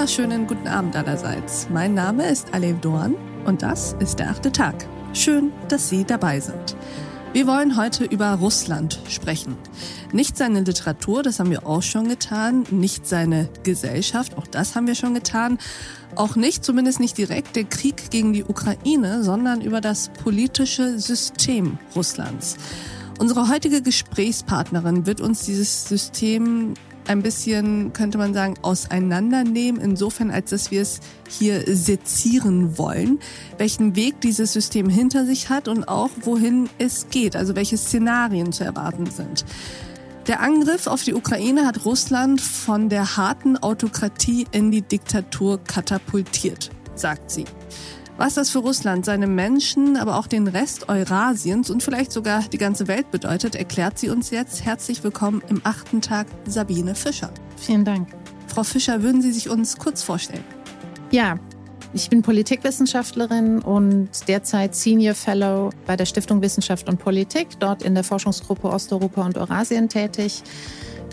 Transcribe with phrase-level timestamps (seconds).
[0.00, 1.68] wunderschönen guten Abend allerseits.
[1.70, 4.86] Mein Name ist Alev Doan und das ist der achte Tag.
[5.12, 6.74] Schön, dass Sie dabei sind.
[7.34, 9.58] Wir wollen heute über Russland sprechen.
[10.10, 14.86] Nicht seine Literatur, das haben wir auch schon getan, nicht seine Gesellschaft, auch das haben
[14.86, 15.58] wir schon getan,
[16.16, 21.76] auch nicht, zumindest nicht direkt, der Krieg gegen die Ukraine, sondern über das politische System
[21.94, 22.56] Russlands.
[23.18, 26.72] Unsere heutige Gesprächspartnerin wird uns dieses System
[27.10, 33.18] ein bisschen, könnte man sagen, auseinandernehmen, insofern als dass wir es hier sezieren wollen,
[33.58, 38.52] welchen Weg dieses System hinter sich hat und auch wohin es geht, also welche Szenarien
[38.52, 39.44] zu erwarten sind.
[40.28, 46.70] Der Angriff auf die Ukraine hat Russland von der harten Autokratie in die Diktatur katapultiert,
[46.94, 47.44] sagt sie.
[48.20, 52.58] Was das für Russland, seine Menschen, aber auch den Rest Eurasiens und vielleicht sogar die
[52.58, 54.62] ganze Welt bedeutet, erklärt sie uns jetzt.
[54.62, 57.30] Herzlich willkommen im achten Tag Sabine Fischer.
[57.56, 58.08] Vielen Dank.
[58.46, 60.44] Frau Fischer, würden Sie sich uns kurz vorstellen?
[61.10, 61.38] Ja,
[61.94, 67.94] ich bin Politikwissenschaftlerin und derzeit Senior Fellow bei der Stiftung Wissenschaft und Politik, dort in
[67.94, 70.42] der Forschungsgruppe Osteuropa und Eurasien tätig.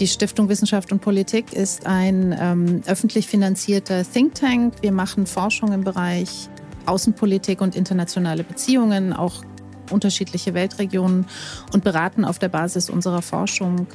[0.00, 4.74] Die Stiftung Wissenschaft und Politik ist ein ähm, öffentlich finanzierter Think Tank.
[4.80, 6.48] Wir machen Forschung im Bereich
[6.86, 9.42] Außenpolitik und internationale Beziehungen, auch
[9.90, 11.26] unterschiedliche Weltregionen
[11.72, 13.86] und beraten auf der Basis unserer Forschung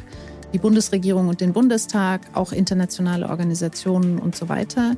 [0.53, 4.95] die Bundesregierung und den Bundestag, auch internationale Organisationen und so weiter.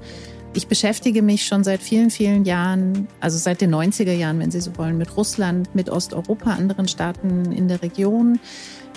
[0.56, 4.62] Ich beschäftige mich schon seit vielen, vielen Jahren, also seit den 90er Jahren, wenn Sie
[4.62, 8.40] so wollen, mit Russland, mit Osteuropa, anderen Staaten in der Region.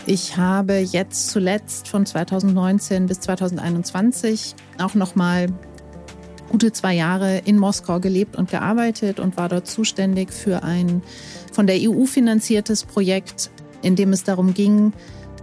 [0.05, 5.49] Ich habe jetzt zuletzt von 2019 bis 2021 auch noch mal
[6.49, 11.03] gute zwei Jahre in Moskau gelebt und gearbeitet und war dort zuständig für ein
[11.53, 13.51] von der EU finanziertes Projekt,
[13.83, 14.93] in dem es darum ging,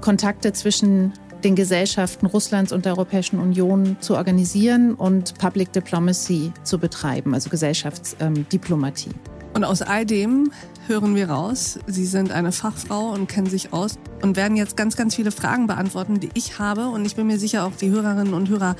[0.02, 1.13] Kontakte zwischen
[1.44, 7.50] den Gesellschaften Russlands und der Europäischen Union zu organisieren und Public Diplomacy zu betreiben, also
[7.50, 9.12] Gesellschaftsdiplomatie.
[9.53, 10.52] Und aus all dem
[10.88, 14.96] hören wir raus, Sie sind eine Fachfrau und kennen sich aus und werden jetzt ganz,
[14.96, 18.34] ganz viele Fragen beantworten, die ich habe und ich bin mir sicher auch die Hörerinnen
[18.34, 18.75] und Hörer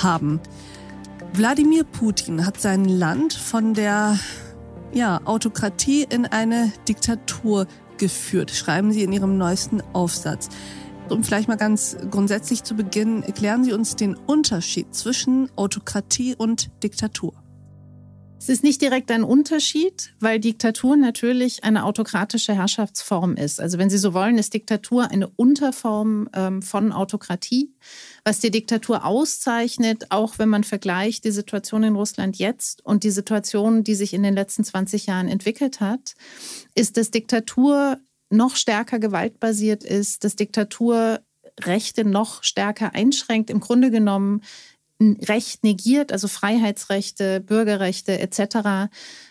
[0.00, 0.40] haben.
[1.34, 4.18] Wladimir Putin hat sein Land von der
[4.92, 7.66] ja, Autokratie in eine Diktatur
[7.96, 10.50] geführt, schreiben Sie in Ihrem neuesten Aufsatz.
[11.08, 16.70] Um vielleicht mal ganz grundsätzlich zu beginnen, erklären Sie uns den Unterschied zwischen Autokratie und
[16.82, 17.41] Diktatur.
[18.42, 23.60] Es ist nicht direkt ein Unterschied, weil Diktatur natürlich eine autokratische Herrschaftsform ist.
[23.60, 27.72] Also wenn Sie so wollen, ist Diktatur eine Unterform ähm, von Autokratie.
[28.24, 33.12] Was die Diktatur auszeichnet, auch wenn man vergleicht die Situation in Russland jetzt und die
[33.12, 36.14] Situation, die sich in den letzten 20 Jahren entwickelt hat,
[36.74, 37.98] ist, dass Diktatur
[38.28, 41.20] noch stärker gewaltbasiert ist, dass Diktatur
[41.60, 43.50] Rechte noch stärker einschränkt.
[43.50, 44.42] Im Grunde genommen
[45.28, 48.90] Recht negiert, also Freiheitsrechte, Bürgerrechte etc.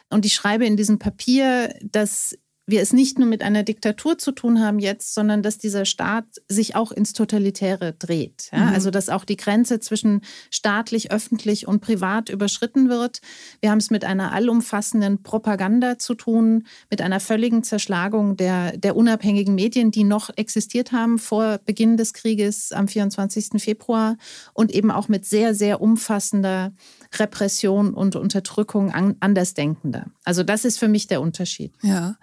[0.10, 2.38] Und ich schreibe in diesem Papier, dass
[2.68, 6.26] wir es nicht nur mit einer Diktatur zu tun haben jetzt, sondern dass dieser Staat
[6.48, 8.50] sich auch ins Totalitäre dreht.
[8.52, 8.66] Ja?
[8.66, 8.74] Mhm.
[8.74, 13.22] Also dass auch die Grenze zwischen staatlich, öffentlich und privat überschritten wird.
[13.62, 18.96] Wir haben es mit einer allumfassenden Propaganda zu tun, mit einer völligen Zerschlagung der, der
[18.96, 23.62] unabhängigen Medien, die noch existiert haben vor Beginn des Krieges am 24.
[23.62, 24.18] Februar
[24.54, 26.74] und eben auch mit sehr, sehr umfassender
[27.18, 30.06] Repression und Unterdrückung Andersdenkender.
[30.24, 31.74] Also das ist für mich der Unterschied.
[31.82, 32.16] Ja.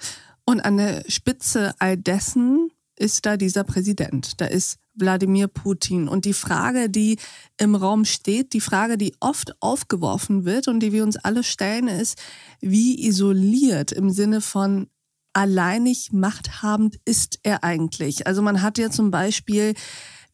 [0.48, 4.40] Und an der Spitze all dessen ist da dieser Präsident.
[4.40, 6.08] Da ist Wladimir Putin.
[6.08, 7.18] Und die Frage, die
[7.58, 11.86] im Raum steht, die Frage, die oft aufgeworfen wird und die wir uns alle stellen,
[11.86, 12.18] ist,
[12.62, 14.86] wie isoliert im Sinne von
[15.34, 18.26] alleinig machthabend ist er eigentlich?
[18.26, 19.74] Also man hat ja zum Beispiel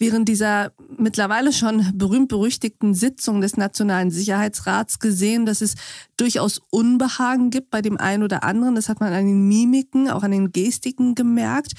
[0.04, 5.76] während dieser mittlerweile schon berühmt-berüchtigten Sitzung des Nationalen Sicherheitsrats gesehen, dass es
[6.18, 8.74] durchaus Unbehagen gibt bei dem einen oder anderen.
[8.74, 11.72] Das hat man an den Mimiken, auch an den Gestiken gemerkt.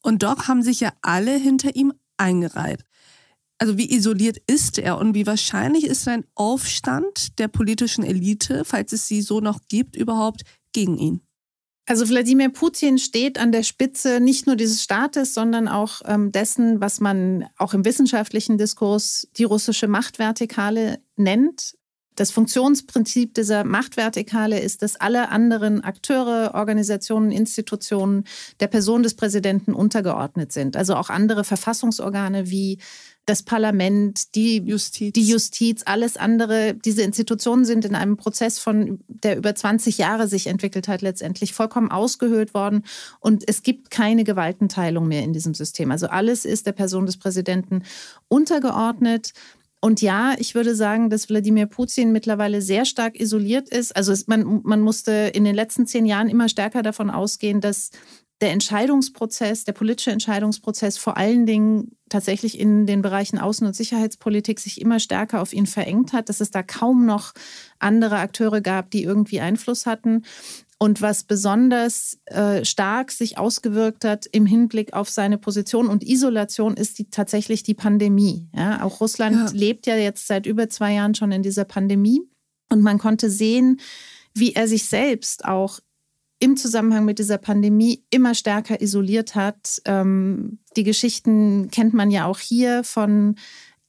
[0.00, 2.84] Und doch haben sich ja alle hinter ihm eingereiht.
[3.58, 8.92] Also wie isoliert ist er und wie wahrscheinlich ist ein Aufstand der politischen Elite, falls
[8.92, 10.42] es sie so noch gibt, überhaupt
[10.72, 11.20] gegen ihn?
[11.92, 16.80] Also Wladimir Putin steht an der Spitze nicht nur dieses Staates, sondern auch ähm, dessen,
[16.80, 21.74] was man auch im wissenschaftlichen Diskurs die russische Machtvertikale nennt.
[22.14, 28.24] Das Funktionsprinzip dieser Machtvertikale ist, dass alle anderen Akteure, Organisationen, Institutionen
[28.60, 30.76] der Person des Präsidenten untergeordnet sind.
[30.76, 32.78] Also auch andere Verfassungsorgane wie
[33.24, 35.12] das Parlament, die Justiz.
[35.12, 36.74] die Justiz, alles andere.
[36.74, 41.52] Diese Institutionen sind in einem Prozess von, der über 20 Jahre sich entwickelt hat, letztendlich
[41.52, 42.84] vollkommen ausgehöhlt worden.
[43.20, 45.92] Und es gibt keine Gewaltenteilung mehr in diesem System.
[45.92, 47.84] Also alles ist der Person des Präsidenten
[48.26, 49.32] untergeordnet.
[49.84, 53.96] Und ja, ich würde sagen, dass Wladimir Putin mittlerweile sehr stark isoliert ist.
[53.96, 57.90] Also es, man, man musste in den letzten zehn Jahren immer stärker davon ausgehen, dass
[58.40, 64.60] der Entscheidungsprozess, der politische Entscheidungsprozess vor allen Dingen tatsächlich in den Bereichen Außen- und Sicherheitspolitik
[64.60, 67.32] sich immer stärker auf ihn verengt hat, dass es da kaum noch
[67.80, 70.24] andere Akteure gab, die irgendwie Einfluss hatten.
[70.82, 76.76] Und was besonders äh, stark sich ausgewirkt hat im Hinblick auf seine Position und Isolation,
[76.76, 78.48] ist die, tatsächlich die Pandemie.
[78.52, 79.56] Ja, auch Russland ja.
[79.56, 82.22] lebt ja jetzt seit über zwei Jahren schon in dieser Pandemie.
[82.68, 83.80] Und man konnte sehen,
[84.34, 85.78] wie er sich selbst auch
[86.40, 89.80] im Zusammenhang mit dieser Pandemie immer stärker isoliert hat.
[89.84, 93.36] Ähm, die Geschichten kennt man ja auch hier von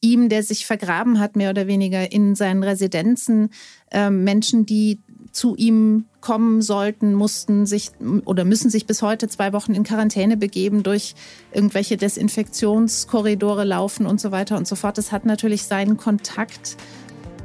[0.00, 3.50] ihm, der sich vergraben hat, mehr oder weniger in seinen Residenzen.
[3.90, 5.00] Ähm, Menschen, die
[5.34, 7.90] zu ihm kommen sollten, mussten sich
[8.24, 11.14] oder müssen sich bis heute zwei Wochen in Quarantäne begeben, durch
[11.52, 14.96] irgendwelche Desinfektionskorridore laufen und so weiter und so fort.
[14.96, 16.76] Das hat natürlich seinen Kontakt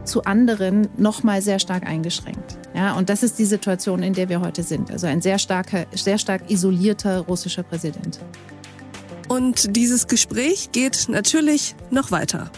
[0.05, 2.57] zu anderen noch mal sehr stark eingeschränkt.
[2.75, 4.91] Ja, und das ist die Situation, in der wir heute sind.
[4.91, 8.19] Also ein sehr starker, sehr stark isolierter russischer Präsident.
[9.27, 12.51] Und dieses Gespräch geht natürlich noch weiter.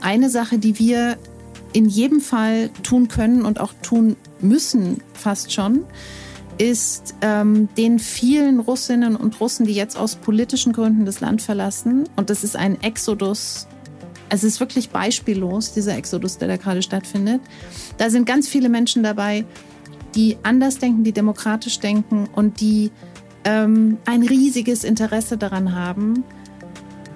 [0.00, 1.18] Eine Sache, die wir
[1.72, 5.84] in jedem Fall tun können und auch tun müssen, fast schon,
[6.58, 12.08] ist ähm, den vielen Russinnen und Russen, die jetzt aus politischen Gründen das Land verlassen,
[12.16, 13.66] und das ist ein Exodus,
[14.28, 17.40] es ist wirklich beispiellos, dieser Exodus, der da gerade stattfindet.
[17.98, 19.44] Da sind ganz viele Menschen dabei,
[20.14, 22.90] die anders denken, die demokratisch denken und die
[23.44, 26.24] ähm, ein riesiges Interesse daran haben,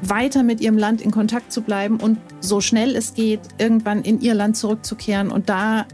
[0.03, 4.21] weiter mit ihrem Land in Kontakt zu bleiben und so schnell es geht, irgendwann in
[4.21, 5.87] ihr Land zurückzukehren und da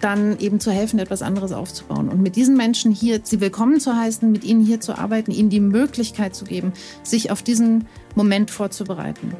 [0.00, 2.08] dann eben zu helfen, etwas anderes aufzubauen.
[2.08, 5.50] Und mit diesen Menschen hier, sie willkommen zu heißen, mit ihnen hier zu arbeiten, ihnen
[5.50, 9.34] die Möglichkeit zu geben, sich auf diesen Moment vorzubereiten.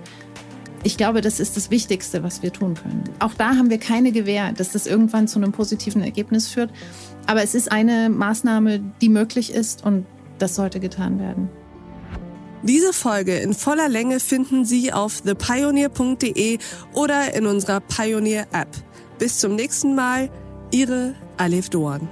[0.83, 3.05] Ich glaube, das ist das Wichtigste, was wir tun können.
[3.19, 6.71] Auch da haben wir keine Gewähr, dass das irgendwann zu einem positiven Ergebnis führt.
[7.27, 10.07] Aber es ist eine Maßnahme, die möglich ist und
[10.39, 11.51] das sollte getan werden.
[12.63, 16.59] Diese Folge in voller Länge finden Sie auf thepioneer.de
[16.93, 18.69] oder in unserer Pioneer App.
[19.19, 20.31] Bis zum nächsten Mal,
[20.73, 22.09] Ihre Alef Doan.